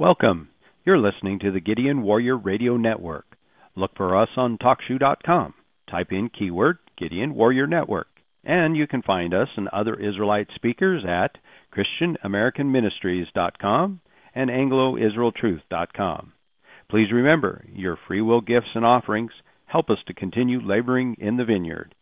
[0.00, 0.48] Welcome.
[0.82, 3.36] You're listening to the Gideon Warrior Radio Network.
[3.76, 5.52] Look for us on TalkShoe.com.
[5.86, 8.08] Type in keyword Gideon Warrior Network.
[8.42, 11.36] And you can find us and other Israelite speakers at
[11.76, 14.00] ChristianAmericanMinistries.com
[14.34, 16.32] and AngloIsraelTruth.com.
[16.88, 21.44] Please remember, your free will gifts and offerings help us to continue laboring in the
[21.44, 21.94] vineyard.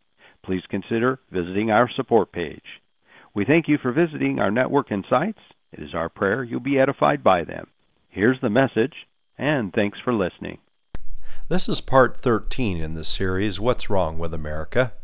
[0.44, 2.80] Please consider visiting our support page.
[3.34, 5.40] We thank you for visiting our network and sites.
[5.72, 7.66] It is our prayer you'll be edified by them.
[8.10, 9.06] Here's the message,
[9.36, 10.58] and thanks for listening.
[11.48, 14.94] This is part 13 in the series, What's Wrong with America?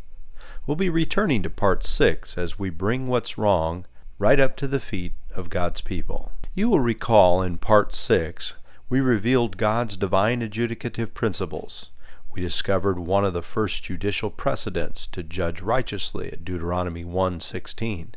[0.66, 3.84] We'll be returning to part 6 as we bring what's wrong
[4.18, 6.32] right up to the feet of God's people.
[6.54, 8.54] You will recall in part 6
[8.88, 11.90] we revealed God's divine adjudicative principles.
[12.32, 18.14] We discovered one of the first judicial precedents to judge righteously at Deuteronomy 1:16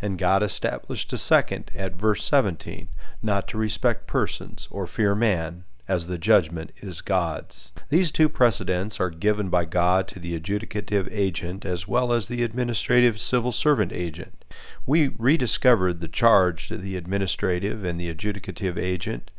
[0.00, 2.88] and God established a second at verse 17,
[3.22, 7.72] not to respect persons or fear man, as the judgment is God's.
[7.90, 12.42] These two precedents are given by God to the adjudicative agent as well as the
[12.42, 14.44] administrative civil servant agent.
[14.86, 19.30] We rediscovered the charge to the administrative and the adjudicative agent,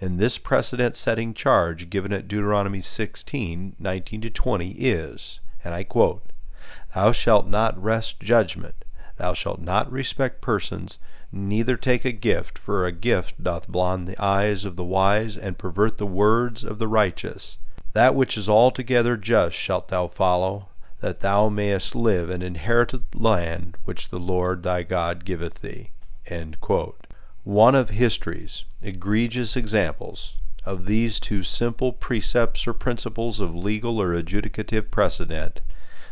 [0.00, 5.84] and this precedent setting charge given at Deuteronomy 16 19 to 20 is, and I
[5.84, 6.32] quote,
[6.94, 8.84] Thou shalt not wrest judgment
[9.22, 10.98] Thou shalt not respect persons,
[11.30, 15.56] neither take a gift, for a gift doth blind the eyes of the wise and
[15.56, 17.56] pervert the words of the righteous.
[17.92, 20.70] That which is altogether just shalt thou follow,
[21.02, 25.92] that thou mayest live and inherit the land which the Lord thy God giveth thee.
[27.44, 30.34] One of history's egregious examples
[30.66, 35.60] of these two simple precepts or principles of legal or adjudicative precedent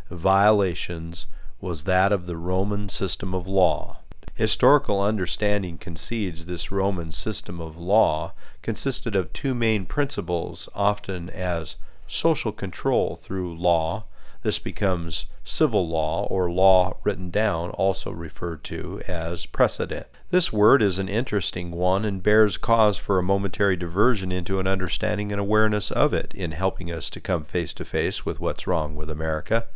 [0.08, 1.26] violations
[1.60, 3.98] was that of the Roman system of law.
[4.34, 11.76] Historical understanding concedes this Roman system of law consisted of two main principles, often as
[12.06, 14.04] social control through law.
[14.42, 20.06] This becomes civil law or law written down, also referred to as precedent.
[20.30, 24.66] This word is an interesting one and bears cause for a momentary diversion into an
[24.66, 28.66] understanding and awareness of it in helping us to come face to face with what's
[28.66, 29.66] wrong with America.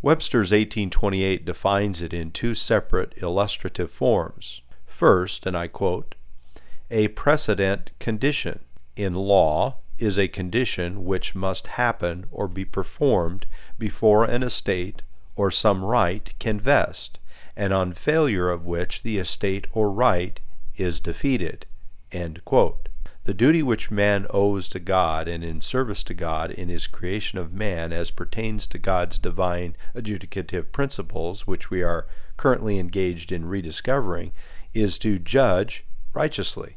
[0.00, 4.62] Webster's 1828 defines it in two separate illustrative forms.
[4.86, 6.14] First, and I quote,
[6.90, 8.60] a precedent condition
[8.96, 13.46] in law is a condition which must happen or be performed
[13.78, 15.02] before an estate
[15.34, 17.18] or some right can vest,
[17.56, 20.40] and on failure of which the estate or right
[20.76, 21.66] is defeated.
[23.28, 27.38] The duty which man owes to God and in service to God in his creation
[27.38, 32.06] of man as pertains to God's divine adjudicative principles, which we are
[32.38, 34.32] currently engaged in rediscovering,
[34.72, 35.84] is to judge
[36.14, 36.76] righteously.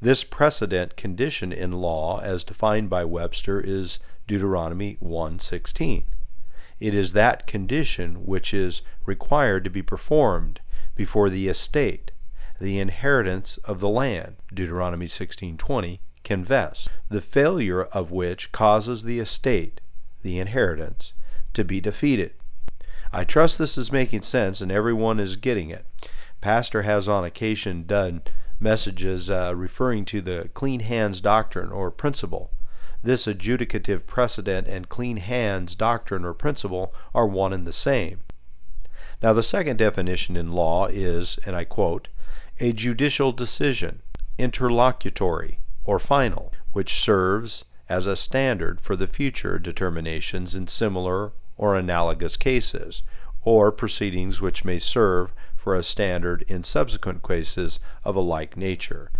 [0.00, 6.06] This precedent condition in law as defined by Webster is Deuteronomy 1:16.
[6.80, 10.62] It is that condition which is required to be performed
[10.96, 12.10] before the estate
[12.62, 19.18] the inheritance of the land, Deuteronomy 16:20, can vest, the failure of which causes the
[19.18, 19.80] estate,
[20.22, 21.12] the inheritance,
[21.54, 22.32] to be defeated.
[23.12, 25.84] I trust this is making sense and everyone is getting it.
[26.40, 28.22] Pastor has on occasion done
[28.60, 32.52] messages uh, referring to the clean hands doctrine or principle.
[33.02, 38.20] This adjudicative precedent and clean hands doctrine or principle are one and the same.
[39.20, 42.06] Now, the second definition in law is, and I quote,
[42.60, 44.02] a judicial decision,
[44.38, 51.76] interlocutory or final, which serves as a standard for the future determinations in similar or
[51.76, 53.02] analogous cases,
[53.44, 59.10] or proceedings which may serve for a standard in subsequent cases of a like nature.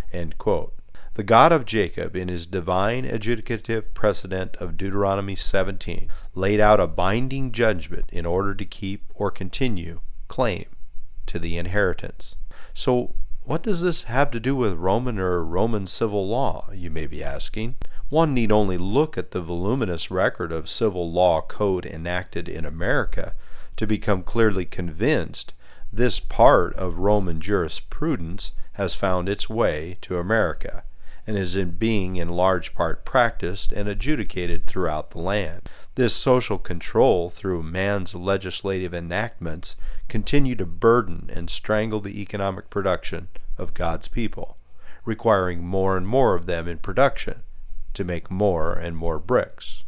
[1.14, 6.86] The God of Jacob, in his divine adjudicative precedent of Deuteronomy 17, laid out a
[6.86, 10.64] binding judgment in order to keep or continue claim
[11.26, 12.36] to the inheritance.
[12.72, 13.14] So,
[13.44, 17.24] what does this have to do with Roman or Roman civil law, you may be
[17.24, 17.76] asking?
[18.08, 23.34] One need only look at the voluminous record of civil law code enacted in America
[23.76, 25.54] to become clearly convinced
[25.92, 30.84] this part of Roman jurisprudence has found its way to America
[31.26, 35.68] and is in being in large part practiced and adjudicated throughout the land.
[35.94, 39.76] This social control through man's legislative enactments
[40.08, 44.56] continue to burden and strangle the economic production of God's people,
[45.04, 47.42] requiring more and more of them in production
[47.94, 49.84] to make more and more bricks.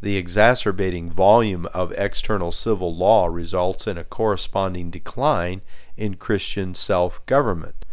[0.00, 5.60] The exacerbating volume of external civil law results in a corresponding decline
[5.96, 7.84] in Christian self government.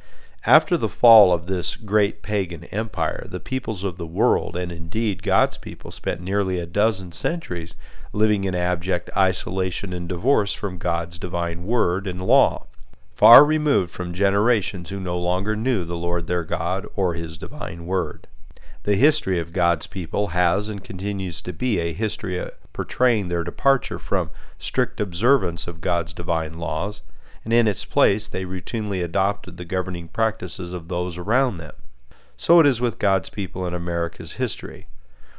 [0.47, 5.23] After the fall of this great pagan empire, the peoples of the world, and indeed
[5.23, 7.75] God's people, spent nearly a dozen centuries
[8.13, 12.67] living in abject isolation and divorce from God's divine word and law,
[13.15, 17.87] far removed from generations who no longer knew the Lord their God or his divine
[17.87, 18.27] word.
[18.83, 23.43] The history of God's people has and continues to be a history uh, portraying their
[23.43, 27.01] departure from strict observance of God's divine laws
[27.45, 31.75] and in its place they routinely adopted the governing practices of those around them.
[32.35, 34.87] So it is with God's people in America's history.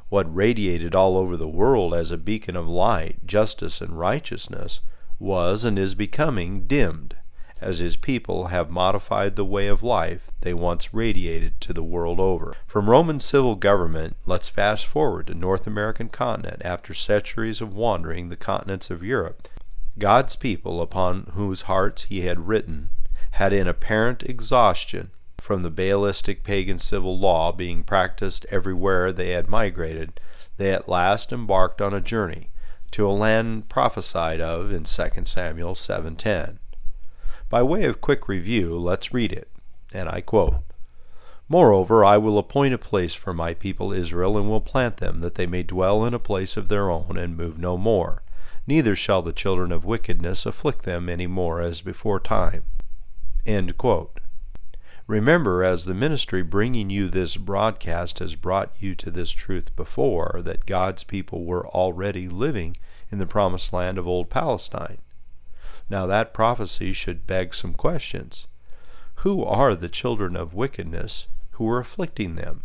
[0.08, 4.80] What radiated all over the world as a beacon of light, justice, and righteousness
[5.18, 7.16] was and is becoming dimmed,
[7.60, 12.20] as his people have modified the way of life they once radiated to the world
[12.20, 12.54] over.
[12.68, 18.28] From Roman civil government, let's fast forward to North American continent after centuries of wandering
[18.28, 19.48] the continents of Europe
[19.98, 22.90] God's people, upon whose hearts he had written,
[23.32, 29.48] had in apparent exhaustion from the Baalistic pagan civil law being practiced everywhere they had
[29.48, 30.20] migrated,
[30.58, 32.50] they at last embarked on a journey
[32.90, 36.58] to a land prophesied of in 2 Samuel 7:10.
[37.48, 39.48] By way of quick review, let's read it,
[39.94, 40.56] and I quote:
[41.48, 45.36] Moreover, I will appoint a place for my people Israel, and will plant them, that
[45.36, 48.22] they may dwell in a place of their own, and move no more
[48.66, 52.64] neither shall the children of wickedness afflict them any more as before time.
[55.06, 60.40] Remember, as the ministry bringing you this broadcast has brought you to this truth before,
[60.42, 62.76] that God's people were already living
[63.12, 64.98] in the promised land of old Palestine.
[65.88, 68.48] Now, that prophecy should beg some questions.
[69.16, 72.64] Who are the children of wickedness who were afflicting them?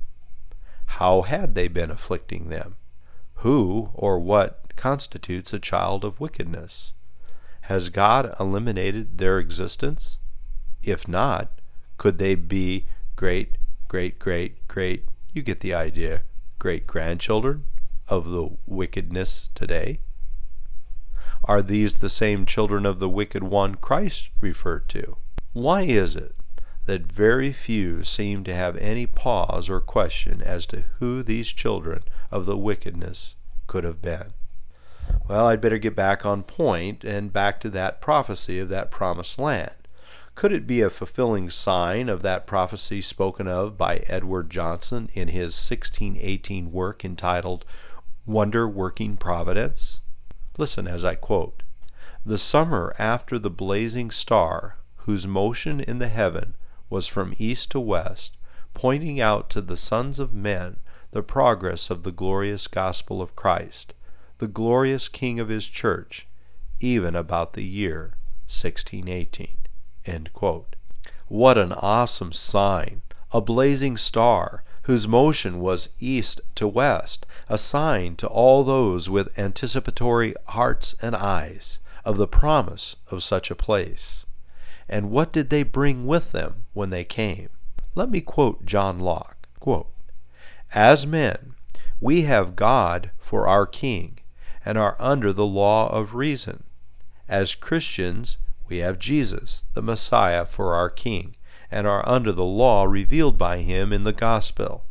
[0.97, 2.75] How had they been afflicting them?
[3.35, 6.93] Who or what constitutes a child of wickedness?
[7.69, 10.17] Has God eliminated their existence?
[10.81, 11.51] If not,
[11.99, 12.85] could they be
[13.15, 16.23] great, great, great, great, you get the idea,
[16.57, 17.65] great grandchildren
[18.07, 19.99] of the wickedness today?
[21.43, 25.17] Are these the same children of the wicked one Christ referred to?
[25.53, 26.33] Why is it
[26.85, 32.01] that very few seem to have any pause or question as to who these children
[32.31, 33.35] of the wickedness
[33.67, 34.33] could have been?
[35.27, 39.39] Well, I'd better get back on point and back to that prophecy of that promised
[39.39, 39.75] land.
[40.35, 45.27] Could it be a fulfilling sign of that prophecy spoken of by Edward Johnson in
[45.27, 47.65] his 1618 work entitled
[48.25, 50.01] Wonder Working Providence?
[50.57, 51.63] Listen as I quote
[52.25, 56.55] The summer after the blazing star, whose motion in the heaven
[56.89, 58.35] was from east to west,
[58.73, 60.77] pointing out to the sons of men
[61.11, 63.93] the progress of the glorious gospel of Christ
[64.41, 66.25] the glorious King of his church,
[66.79, 68.15] even about the year
[68.47, 69.49] 1618.
[71.27, 73.03] What an awesome sign!
[73.31, 79.37] A blazing star, whose motion was east to west, a sign to all those with
[79.37, 84.25] anticipatory hearts and eyes of the promise of such a place.
[84.89, 87.49] And what did they bring with them when they came?
[87.93, 89.91] Let me quote John Locke quote,
[90.73, 91.53] As men,
[91.99, 94.17] we have God for our King,
[94.65, 96.63] and are under the law of reason.
[97.27, 98.37] As Christians,
[98.67, 101.35] we have Jesus, the Messiah, for our King,
[101.69, 104.85] and are under the law revealed by him in the gospel.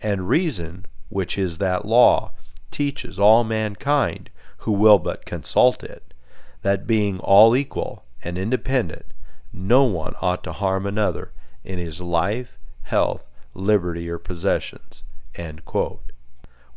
[0.00, 2.32] And reason, which is that law,
[2.70, 6.14] teaches all mankind who will but consult it,
[6.62, 9.06] that being all equal and independent,
[9.52, 11.32] no one ought to harm another
[11.62, 15.02] in his life, health, liberty, or possessions.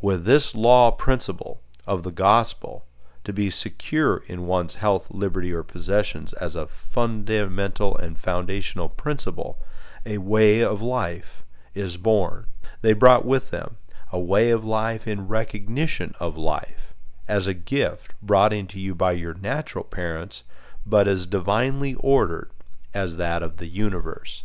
[0.01, 2.85] With this law principle, of the gospel
[3.23, 9.57] to be secure in one's health, liberty, or possessions as a fundamental and foundational principle,
[10.05, 12.45] a way of life is born.
[12.81, 13.77] They brought with them
[14.11, 16.93] a way of life in recognition of life,
[17.27, 20.43] as a gift brought into you by your natural parents,
[20.85, 22.49] but as divinely ordered
[22.93, 24.43] as that of the universe.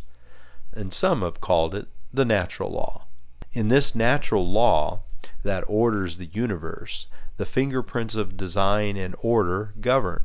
[0.73, 3.05] And some have called it the natural law.
[3.53, 5.03] In this natural law
[5.43, 10.23] that orders the universe, the fingerprints of design and order govern.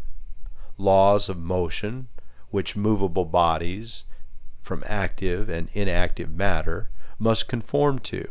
[0.76, 2.08] Laws of motion,
[2.50, 4.04] which movable bodies,
[4.60, 8.28] from active and inactive matter, must conform to,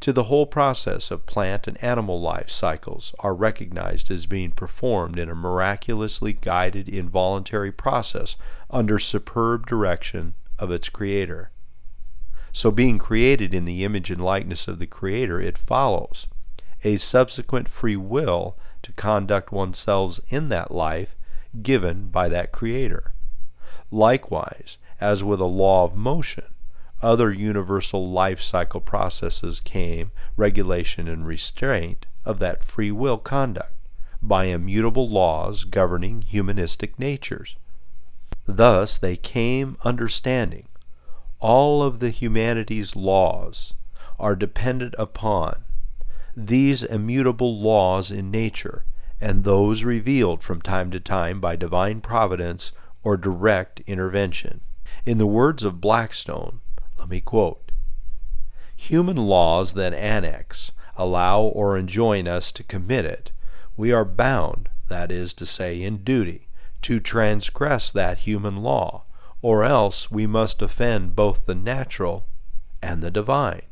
[0.00, 5.18] to the whole process of plant and animal life cycles are recognized as being performed
[5.18, 8.36] in a miraculously guided involuntary process
[8.70, 11.50] under superb direction of its creator.
[12.52, 16.26] So, being created in the image and likeness of the Creator, it follows
[16.84, 21.14] a subsequent free will to conduct oneself in that life
[21.62, 23.12] given by that Creator.
[23.90, 26.44] Likewise, as with a law of motion,
[27.02, 33.72] other universal life cycle processes came regulation and restraint of that free will conduct
[34.22, 37.56] by immutable laws governing humanistic natures.
[38.46, 40.68] Thus they came understanding
[41.38, 43.72] all of the humanity's laws
[44.18, 45.64] are dependent upon
[46.36, 48.84] these immutable laws in nature
[49.20, 52.72] and those revealed from time to time by divine providence
[53.02, 54.62] or direct intervention.
[55.04, 56.60] In the words of Blackstone,
[56.98, 57.70] let me quote
[58.76, 63.30] Human laws that annex, allow, or enjoin us to commit it,
[63.76, 66.48] we are bound, that is to say, in duty,
[66.82, 69.04] to transgress that human law,
[69.42, 72.26] or else we must offend both the natural
[72.82, 73.62] and the divine.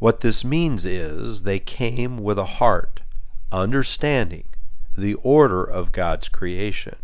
[0.00, 3.00] What this means is they came with a heart,
[3.52, 4.44] understanding
[4.96, 6.96] the order of God's creation.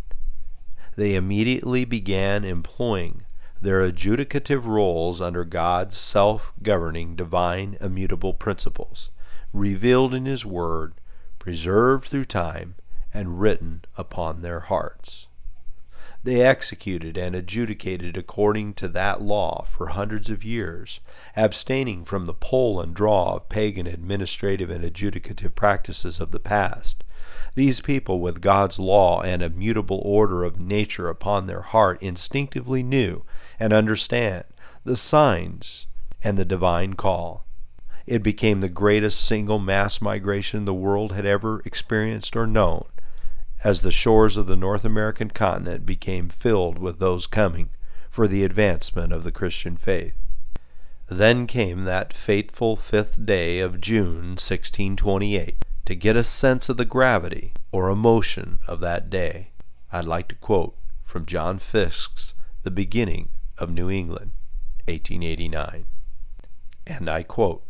[0.96, 3.26] They immediately began employing
[3.60, 9.10] their adjudicative roles under God's self governing, divine, immutable principles,
[9.52, 10.94] revealed in His Word,
[11.38, 12.76] preserved through time,
[13.12, 15.25] and written upon their hearts.
[16.26, 20.98] They executed and adjudicated according to that law for hundreds of years,
[21.36, 27.04] abstaining from the pull and draw of pagan administrative and adjudicative practices of the past.
[27.54, 33.22] These people, with God's law and immutable order of nature upon their heart, instinctively knew
[33.60, 34.46] and understand
[34.82, 35.86] the signs
[36.24, 37.44] and the divine call.
[38.04, 42.86] It became the greatest single mass migration the world had ever experienced or known,
[43.66, 47.68] as the shores of the North American continent became filled with those coming
[48.08, 50.14] for the advancement of the Christian faith.
[51.08, 55.64] Then came that fateful fifth day of June 1628.
[55.84, 59.50] To get a sense of the gravity or emotion of that day,
[59.90, 64.30] I'd like to quote from John Fiske's The Beginning of New England,
[64.86, 65.86] 1889.
[66.86, 67.64] And I quote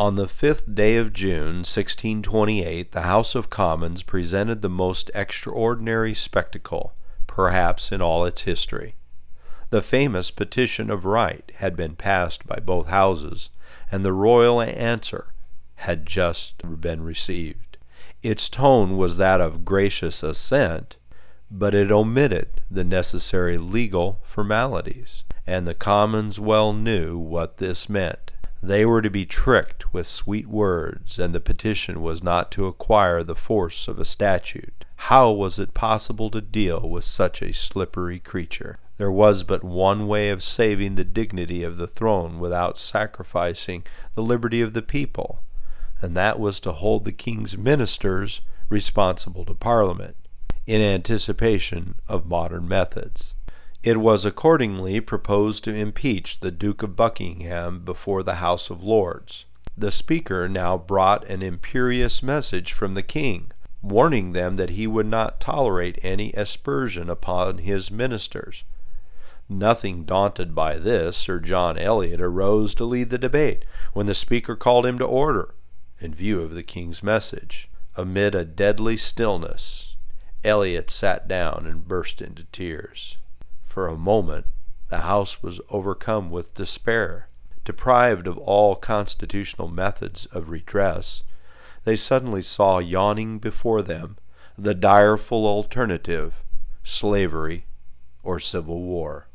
[0.00, 6.14] On the fifth day of June, 1628, the House of Commons presented the most extraordinary
[6.14, 6.94] spectacle,
[7.26, 8.94] perhaps in all its history.
[9.68, 13.50] The famous Petition of Right had been passed by both houses,
[13.92, 15.34] and the royal answer
[15.74, 17.76] had just been received.
[18.22, 20.96] Its tone was that of gracious assent,
[21.50, 28.29] but it omitted the necessary legal formalities, and the Commons well knew what this meant.
[28.62, 33.22] They were to be tricked with sweet words, and the petition was not to acquire
[33.22, 34.84] the force of a statute.
[34.96, 38.78] How was it possible to deal with such a slippery creature?
[38.98, 43.82] There was but one way of saving the dignity of the throne without sacrificing
[44.14, 45.42] the liberty of the people,
[46.02, 50.16] and that was to hold the king's ministers responsible to Parliament
[50.66, 53.34] in anticipation of modern methods.
[53.82, 59.46] It was accordingly proposed to impeach the Duke of Buckingham before the House of Lords.
[59.74, 65.06] The Speaker now brought an imperious message from the King, warning them that he would
[65.06, 68.64] not tolerate any aspersion upon his ministers.
[69.48, 74.56] Nothing daunted by this, Sir John Eliot arose to lead the debate when the Speaker
[74.56, 75.54] called him to order,
[75.98, 77.70] in view of the King's message.
[77.96, 79.96] Amid a deadly stillness,
[80.44, 83.16] Eliot sat down and burst into tears.
[83.70, 84.46] For a moment,
[84.88, 87.28] the House was overcome with despair.
[87.64, 91.22] Deprived of all constitutional methods of redress,
[91.84, 94.16] they suddenly saw yawning before them
[94.58, 96.42] the direful alternative
[96.82, 97.66] slavery
[98.24, 99.28] or civil war.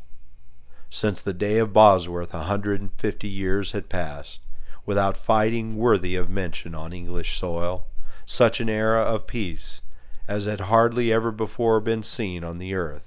[0.90, 4.42] Since the day of Bosworth, a hundred and fifty years had passed
[4.86, 7.88] without fighting worthy of mention on English soil.
[8.26, 9.82] Such an era of peace
[10.28, 13.05] as had hardly ever before been seen on the earth.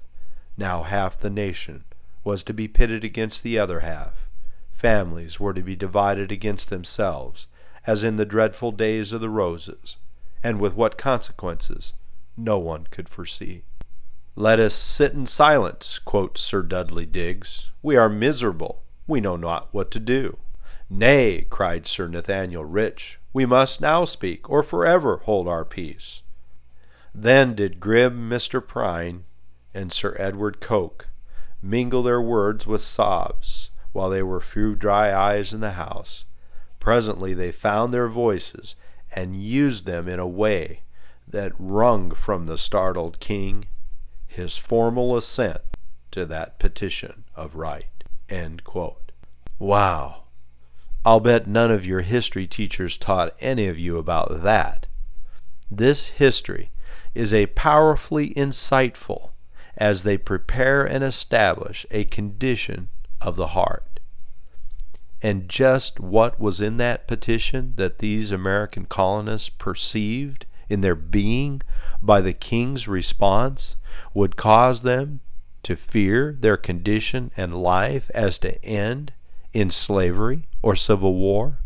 [0.58, 1.84] Now half the nation
[2.24, 4.28] was to be pitted against the other half.
[4.72, 7.46] Families were to be divided against themselves,
[7.86, 9.96] as in the dreadful days of the roses,
[10.42, 11.92] and with what consequences
[12.36, 13.62] no one could foresee.
[14.34, 17.70] Let us sit in silence, quotes Sir Dudley Digges.
[17.80, 18.82] We are miserable.
[19.06, 20.38] We know not what to do.
[20.90, 26.22] Nay, cried Sir Nathaniel Rich, we must now speak, or forever hold our peace.
[27.14, 28.64] Then did grim Mr.
[28.64, 29.24] Prynne
[29.74, 31.08] and Sir Edward Coke
[31.62, 36.24] mingle their words with sobs while they were few dry eyes in the house.
[36.80, 38.74] Presently they found their voices
[39.12, 40.82] and used them in a way
[41.26, 43.66] that wrung from the startled king
[44.26, 45.60] his formal assent
[46.10, 48.04] to that petition of right.
[49.58, 50.24] Wow!
[51.04, 54.86] I'll bet none of your history teachers taught any of you about that.
[55.70, 56.70] This history
[57.14, 59.30] is a powerfully insightful
[59.78, 62.88] as they prepare and establish a condition
[63.20, 64.00] of the heart.
[65.22, 71.62] And just what was in that petition that these American colonists perceived in their being
[72.02, 73.76] by the king's response
[74.14, 75.20] would cause them
[75.62, 79.12] to fear their condition and life as to end
[79.52, 81.58] in slavery or civil war?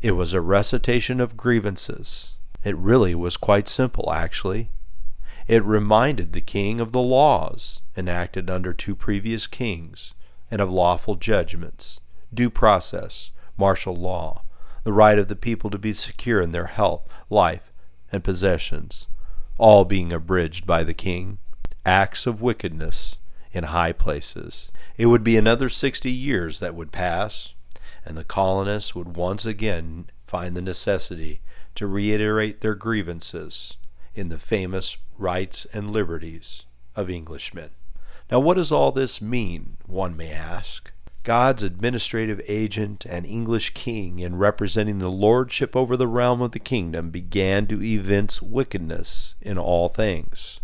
[0.00, 2.32] It was a recitation of grievances.
[2.62, 4.70] It really was quite simple, actually.
[5.46, 10.14] It reminded the king of the laws enacted under two previous kings
[10.50, 12.00] and of lawful judgments,
[12.32, 14.42] due process, martial law,
[14.84, 17.72] the right of the people to be secure in their health, life,
[18.10, 19.06] and possessions,
[19.58, 21.38] all being abridged by the king,
[21.84, 23.18] acts of wickedness
[23.52, 24.72] in high places.
[24.96, 27.52] It would be another sixty years that would pass,
[28.04, 31.42] and the colonists would once again find the necessity
[31.74, 33.76] to reiterate their grievances
[34.14, 36.64] in the famous Rights and Liberties
[36.96, 37.70] of Englishmen.
[38.30, 40.90] Now, what does all this mean, one may ask?
[41.24, 46.58] God's administrative agent and English king, in representing the lordship over the realm of the
[46.58, 50.60] kingdom, began to evince wickedness in all things.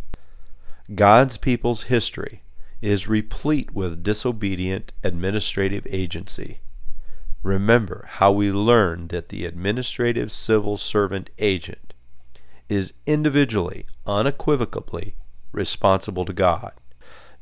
[0.95, 2.43] God's people's history
[2.83, 6.61] is replete with disobedient administrative agency.
[7.43, 11.90] Remember how we learned that the administrative civil servant agent
[12.71, 15.17] is individually, unequivocally
[15.53, 16.73] responsible to God.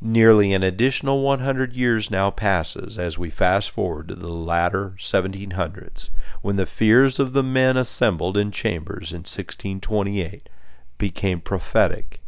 [0.00, 6.11] Nearly an additional 100 years now passes as we fast forward to the latter 1700s,
[6.40, 10.49] when the fears of the men assembled in chambers in 1628
[10.97, 12.23] became prophetic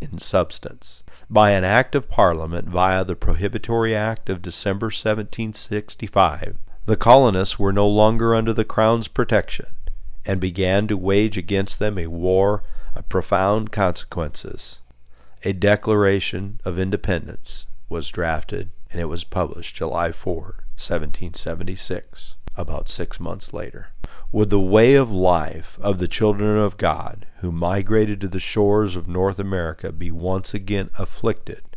[0.00, 1.02] in substance.
[1.28, 7.72] By an act of Parliament via the Prohibitory Act of December 1765, the colonists were
[7.72, 9.66] no longer under the Crown's protection
[10.26, 12.62] and began to wage against them a war
[12.94, 14.80] of profound consequences
[15.46, 23.20] a Declaration of Independence was drafted and it was published July 4, 1776, about six
[23.20, 23.90] months later.
[24.32, 28.96] Would the way of life of the children of God who migrated to the shores
[28.96, 31.76] of North America be once again afflicted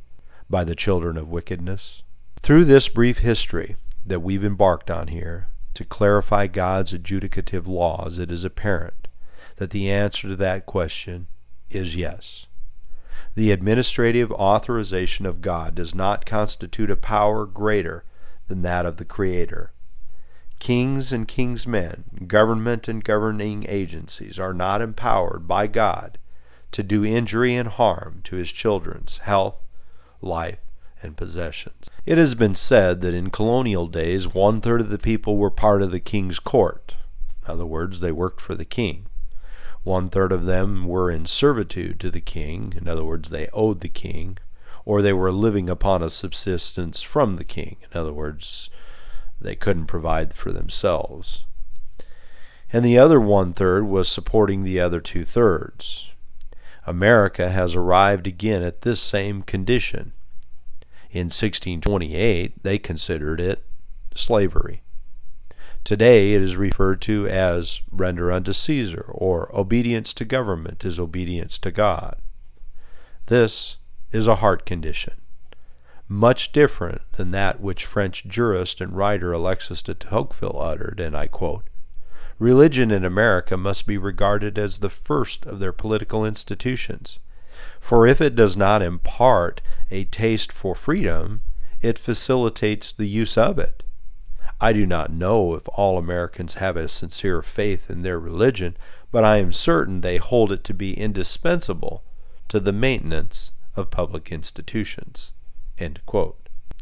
[0.49, 2.01] by the children of wickedness?
[2.41, 5.47] Through this brief history that we've embarked on here,
[5.79, 9.07] to clarify God's adjudicative laws, it is apparent
[9.55, 11.27] that the answer to that question
[11.69, 12.47] is yes.
[13.35, 18.03] The administrative authorization of God does not constitute a power greater
[18.49, 19.71] than that of the Creator.
[20.59, 26.19] Kings and kings' men, government and governing agencies are not empowered by God
[26.73, 29.55] to do injury and harm to his children's health,
[30.19, 30.59] life,
[31.01, 31.89] and possessions.
[32.05, 35.81] It has been said that in colonial days one third of the people were part
[35.81, 36.95] of the king's court.
[37.45, 39.05] In other words, they worked for the king.
[39.83, 43.81] One third of them were in servitude to the king, in other words, they owed
[43.81, 44.38] the king,
[44.85, 48.69] or they were living upon a subsistence from the king, in other words,
[49.39, 51.45] they couldn't provide for themselves.
[52.71, 56.12] And the other one third was supporting the other two thirds.
[56.85, 60.12] America has arrived again at this same condition.
[61.11, 63.63] In 1628, they considered it
[64.15, 64.83] slavery.
[65.83, 71.57] Today it is referred to as render unto Caesar, or obedience to government is obedience
[71.59, 72.17] to God.
[73.25, 73.77] This
[74.11, 75.15] is a heart condition,
[76.07, 81.27] much different than that which French jurist and writer Alexis de Tocqueville uttered, and I
[81.27, 81.63] quote,
[82.37, 87.19] Religion in America must be regarded as the first of their political institutions,
[87.79, 91.41] for if it does not impart a taste for freedom,
[91.81, 93.83] it facilitates the use of it.
[94.61, 98.75] I do not know if all Americans have a sincere faith in their religion,
[99.11, 102.03] but I am certain they hold it to be indispensable
[102.49, 105.31] to the maintenance of public institutions.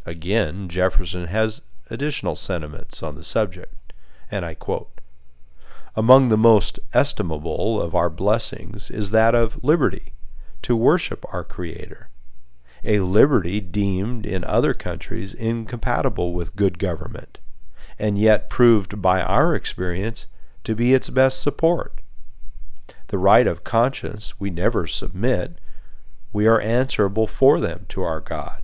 [0.04, 3.92] Again, Jefferson has additional sentiments on the subject,
[4.30, 5.00] and I quote
[5.94, 10.12] Among the most estimable of our blessings is that of liberty,
[10.62, 12.10] to worship our Creator,
[12.84, 17.38] a liberty deemed in other countries incompatible with good government
[17.98, 20.26] and yet proved by our experience
[20.64, 22.00] to be its best support.
[23.08, 25.60] The right of conscience we never submit,
[26.32, 28.62] we are answerable for them to our God.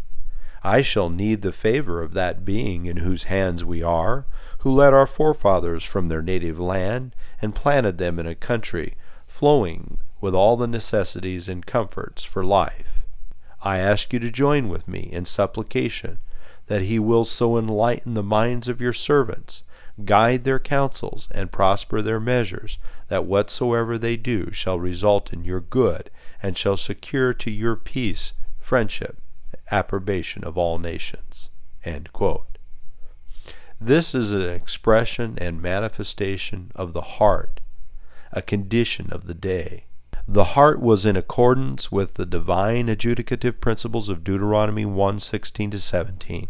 [0.62, 4.26] I shall need the favor of that being in whose hands we are,
[4.58, 8.94] who led our forefathers from their native land and planted them in a country
[9.26, 13.04] flowing with all the necessities and comforts for life.
[13.60, 16.16] I ask you to join with me in supplication
[16.66, 19.64] that he will so enlighten the minds of your servants,
[20.02, 25.60] guide their counsels, and prosper their measures, that whatsoever they do shall result in your
[25.60, 26.08] good,
[26.42, 29.18] and shall secure to your peace, friendship,
[29.70, 31.50] approbation of all nations.
[33.78, 37.60] This is an expression and manifestation of the heart,
[38.32, 39.84] a condition of the day.
[40.26, 46.48] The heart was in accordance with the divine adjudicative principles of Deuteronomy 1:16 to 17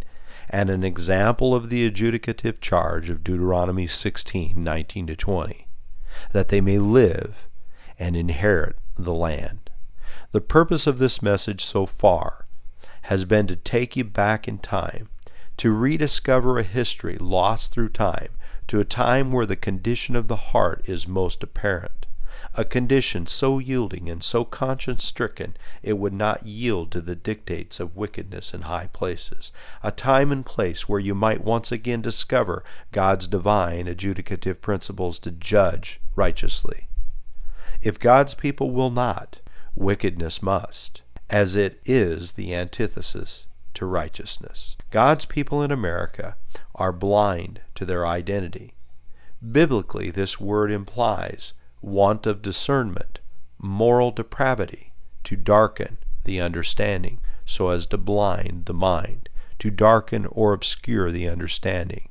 [0.48, 5.66] and an example of the adjudicative charge of Deuteronomy 16:19 to 20
[6.30, 7.48] that they may live
[7.98, 9.70] and inherit the land.
[10.30, 12.46] The purpose of this message so far
[13.02, 15.08] has been to take you back in time,
[15.56, 18.30] to rediscover a history lost through time,
[18.68, 22.03] to a time where the condition of the heart is most apparent,
[22.56, 27.80] a condition so yielding and so conscience stricken it would not yield to the dictates
[27.80, 29.50] of wickedness in high places,
[29.82, 32.62] a time and place where you might once again discover
[32.92, 36.86] God's divine adjudicative principles to judge righteously.
[37.82, 39.40] If God's people will not,
[39.74, 44.76] wickedness must, as it is the antithesis to righteousness.
[44.90, 46.36] God's people in America
[46.76, 48.74] are blind to their identity.
[49.42, 51.52] Biblically, this word implies
[51.84, 53.20] want of discernment,
[53.58, 54.92] moral depravity,
[55.24, 61.28] to darken the understanding so as to blind the mind, to darken or obscure the
[61.28, 62.08] understanding.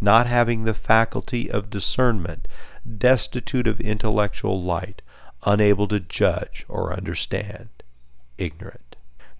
[0.00, 2.48] Not having the faculty of discernment,
[2.98, 5.00] destitute of intellectual light,
[5.44, 7.68] unable to judge or understand,
[8.36, 8.96] ignorant.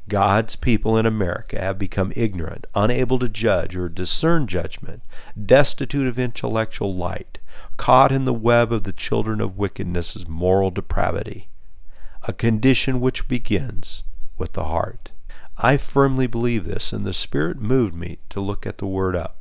[0.09, 5.03] God's people in America have become ignorant, unable to judge or discern judgment,
[5.43, 7.39] destitute of intellectual light,
[7.77, 11.49] caught in the web of the children of wickedness' moral depravity,
[12.27, 14.03] a condition which begins
[14.39, 15.11] with the heart.
[15.57, 19.37] I firmly believe this, and the Spirit moved me to look at the word up.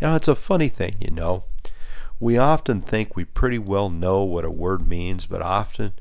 [0.00, 1.44] Know, it's a funny thing, you know.
[2.20, 5.92] We often think we pretty well know what a word means, but often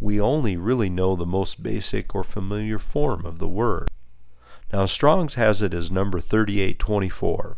[0.00, 3.88] we only really know the most basic or familiar form of the word.
[4.72, 7.56] Now, Strong's has it as number 3824.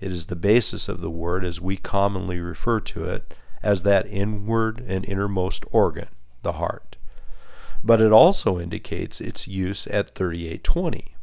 [0.00, 4.06] It is the basis of the word as we commonly refer to it as that
[4.06, 6.08] inward and innermost organ,
[6.42, 6.96] the heart.
[7.82, 11.14] But it also indicates its use at 3820.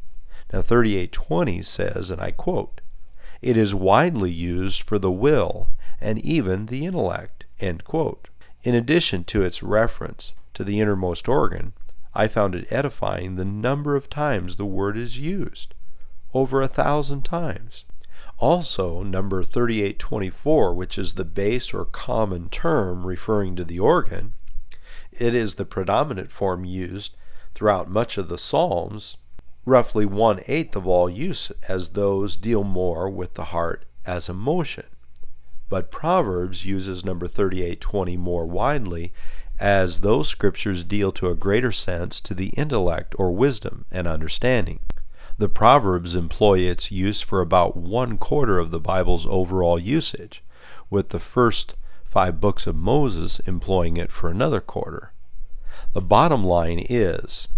[0.52, 2.80] Now, 3820 says, and I quote,
[3.40, 5.68] It is widely used for the will
[6.00, 7.44] and even the intellect.
[7.60, 11.72] In addition to its reference to the innermost organ,
[12.14, 15.74] I found it edifying the number of times the word is used
[16.34, 17.84] over a thousand times.
[18.42, 24.32] Also, number 3824, which is the base or common term referring to the organ,
[25.12, 27.16] it is the predominant form used
[27.54, 29.16] throughout much of the Psalms,
[29.64, 34.84] roughly one eighth of all use, as those deal more with the heart as emotion
[35.72, 39.10] but Proverbs uses number 3820 more widely
[39.58, 44.80] as those scriptures deal to a greater sense to the intellect or wisdom and understanding.
[45.42, 50.44] The Proverbs employ its use for about one quarter of the Bible's overall usage,
[50.88, 51.74] with the first
[52.04, 55.12] five books of Moses employing it for another quarter.
[55.94, 57.48] The bottom line is,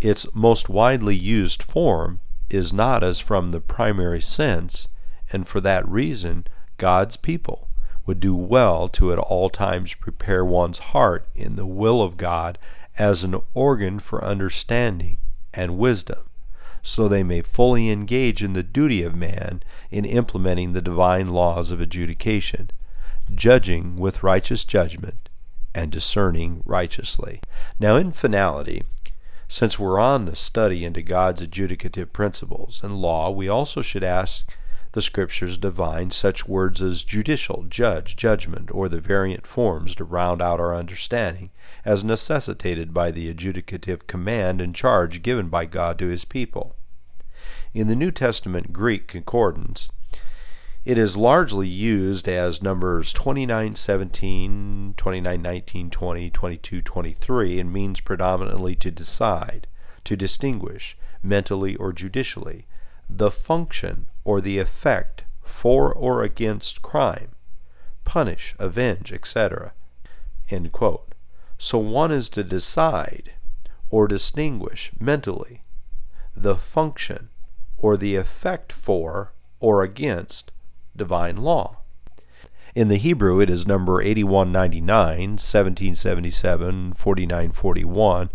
[0.00, 2.20] its most widely used form
[2.50, 4.86] is not as from the primary sense,
[5.32, 6.46] and for that reason
[6.78, 7.68] God's people
[8.06, 12.58] would do well to at all times prepare one's heart in the will of God
[12.96, 15.18] as an organ for understanding
[15.52, 16.28] and wisdom,
[16.84, 21.70] so they may fully engage in the duty of man in implementing the divine laws
[21.70, 22.70] of adjudication,
[23.34, 25.30] judging with righteous judgment,
[25.74, 27.40] and discerning righteously.
[27.80, 28.84] Now, in finality,
[29.48, 34.46] since we're on the study into God's adjudicative principles and law, we also should ask
[34.92, 40.42] the Scriptures divine such words as judicial, judge, judgment, or the variant forms to round
[40.42, 41.50] out our understanding,
[41.84, 46.76] as necessitated by the adjudicative command and charge given by God to his people.
[47.72, 49.90] In the New Testament Greek concordance,
[50.84, 58.00] it is largely used as numbers 29, 17, 29, 19, 20, 22, 23, and means
[58.00, 59.66] predominantly to decide,
[60.04, 62.66] to distinguish, mentally or judicially,
[63.08, 67.30] the function or the effect for or against crime,
[68.04, 69.72] punish, avenge, etc.
[71.58, 73.32] So one is to decide
[73.90, 75.62] or distinguish mentally
[76.36, 77.28] the function
[77.76, 80.50] or the effect for or against
[80.96, 81.78] divine law.
[82.74, 88.30] In the Hebrew, it is number 8199, 1777, 4941,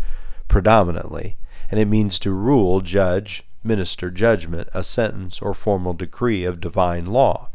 [0.48, 1.36] predominantly,
[1.70, 7.04] and it means to rule, judge, minister judgment, a sentence or formal decree of divine
[7.04, 7.50] law,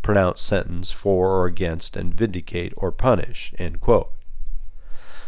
[0.00, 3.52] pronounce sentence for or against, and vindicate or punish.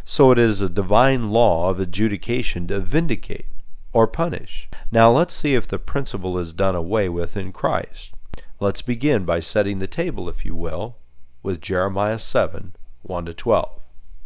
[0.04, 3.46] So it is a divine law of adjudication to vindicate
[3.92, 4.68] or punish.
[4.90, 8.12] Now let's see if the principle is done away with in Christ.
[8.58, 10.96] Let's begin by setting the table, if you will,
[11.42, 13.80] with Jeremiah 7 1 to 12.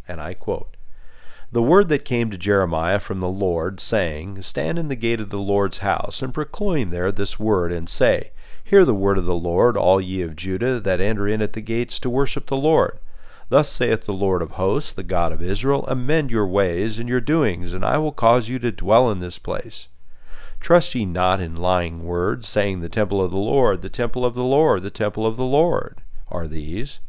[0.07, 0.77] And I quote
[1.51, 5.29] The word that came to Jeremiah from the Lord, saying, Stand in the gate of
[5.31, 8.31] the Lord's house, and proclaim there this word, and say,
[8.63, 11.61] Hear the word of the Lord, all ye of Judah that enter in at the
[11.61, 12.99] gates to worship the Lord.
[13.49, 17.21] Thus saith the Lord of hosts, the God of Israel, Amend your ways and your
[17.21, 19.87] doings, and I will cause you to dwell in this place.
[20.59, 24.33] Trust ye not in lying words, saying, The temple of the Lord, the temple of
[24.33, 26.99] the Lord, the temple of the Lord are these.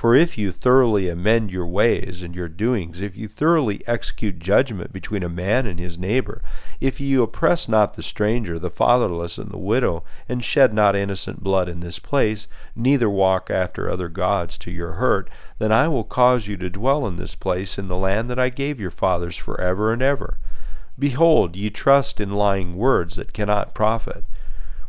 [0.00, 4.94] For if you thoroughly amend your ways and your doings, if you thoroughly execute judgment
[4.94, 6.40] between a man and his neighbor,
[6.80, 11.42] if you oppress not the stranger, the fatherless, and the widow, and shed not innocent
[11.42, 16.04] blood in this place, neither walk after other gods to your hurt, then I will
[16.04, 19.36] cause you to dwell in this place in the land that I gave your fathers
[19.36, 20.38] for ever and ever.
[20.98, 24.24] Behold, ye trust in lying words that cannot profit.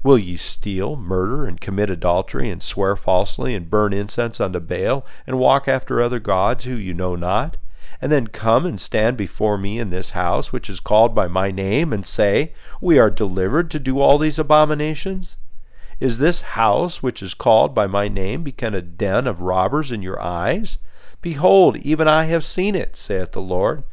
[0.04, 5.06] Will ye steal, murder, and commit adultery, and swear falsely, and burn incense unto Baal,
[5.28, 7.58] and walk after other gods who you know not?
[8.02, 11.52] And then come and stand before me in this house, which is called by my
[11.52, 15.38] name, and say, We are delivered to do all these abominations?
[16.00, 20.02] Is this house, which is called by my name, become a den of robbers in
[20.02, 20.80] your eyes?
[21.22, 23.84] Behold, even I have seen it, saith the Lord.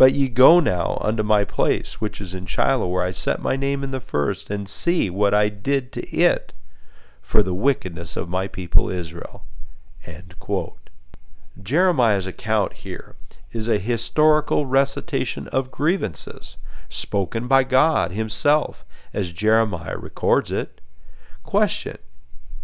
[0.00, 3.54] But ye go now unto my place, which is in Shiloh, where I set my
[3.54, 6.54] name in the first, and see what I did to it
[7.20, 9.44] for the wickedness of my people Israel.
[11.62, 13.14] Jeremiah's account here
[13.52, 16.56] is a historical recitation of grievances
[16.88, 20.80] spoken by God Himself, as Jeremiah records it.
[21.42, 21.98] Question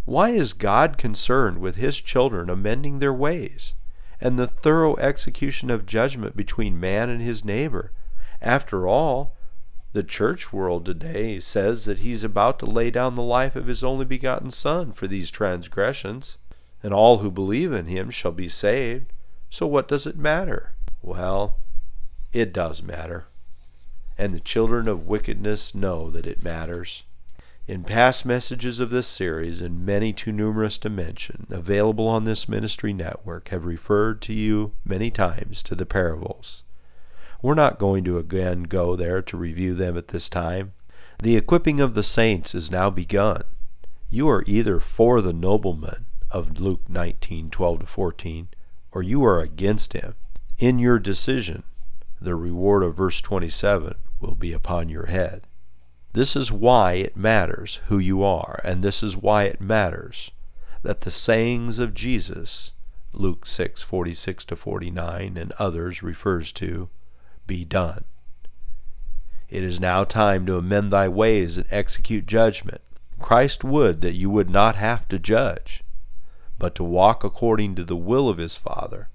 [0.07, 3.75] Why is God concerned with His children amending their ways?
[4.21, 7.93] And the thorough execution of judgment between man and his neighbor.
[8.41, 9.35] After all,
[9.93, 13.83] the church world today says that he's about to lay down the life of his
[13.83, 16.39] only begotten Son for these transgressions,
[16.83, 19.13] and all who believe in him shall be saved.
[19.49, 20.73] So what does it matter?
[21.01, 21.57] Well,
[22.33, 23.27] it does matter.
[24.19, 27.05] And the children of wickedness know that it matters.
[27.69, 32.49] In past messages of this series, and many too numerous to mention, available on this
[32.49, 36.63] ministry network, have referred to you many times to the parables.
[37.43, 40.75] We're not going to again go there to review them at this time.
[41.21, 43.43] The equipping of the saints is now begun.
[44.09, 48.49] You are either for the nobleman of Luke 19:12 to 14,
[48.93, 50.15] or you are against him.
[50.59, 51.65] In your decision,
[52.21, 55.49] the reward of verse 27 will be upon your head.
[56.17, 60.31] This is why it matters who you are, and this is why it matters
[60.83, 62.73] that the sayings of Jesus,
[63.13, 66.89] Luke 6:46 to 49 and others refers to,
[67.47, 68.05] be done.
[69.51, 72.81] It is now time to amend thy ways and execute judgment.
[73.21, 75.85] Christ would that you would not have to judge,
[76.59, 79.11] but to walk according to the will of his Father,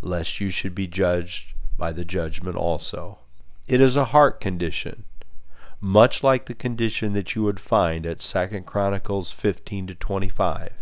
[0.00, 3.20] lest you should be judged by the judgment also.
[3.68, 5.04] It is a heart condition
[5.84, 10.72] much like the condition that you would find at 2 Chronicles 15 to 25,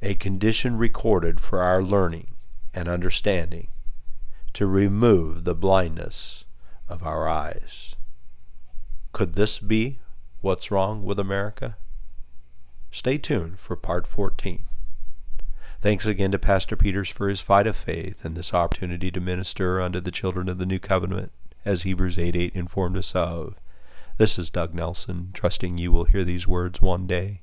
[0.00, 2.28] a condition recorded for our learning
[2.72, 3.66] and understanding
[4.52, 6.44] to remove the blindness
[6.88, 7.96] of our eyes.
[9.10, 9.98] Could this be
[10.42, 11.76] what's wrong with America?
[12.92, 14.62] Stay tuned for part 14.
[15.80, 19.80] Thanks again to Pastor Peters for his fight of faith and this opportunity to minister
[19.80, 21.32] unto the children of the new covenant,
[21.64, 23.56] as Hebrews 8 8 informed us of.
[24.18, 27.42] This is Doug Nelson, trusting you will hear these words one day.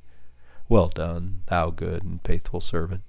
[0.67, 3.03] Well done, thou good and faithful servant.